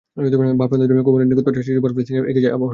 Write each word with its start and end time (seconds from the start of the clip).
বাঁ 0.61 0.67
প্রান্ত 0.69 0.83
দিয়ে 0.89 1.05
কোমলের 1.07 1.27
নিখুঁত 1.29 1.45
পাস, 1.47 1.55
সিজোবার 1.67 1.93
প্লেসিংয়ে 1.95 2.21
এগিয়ে 2.29 2.43
যায় 2.45 2.53
আবাহনী। 2.55 2.69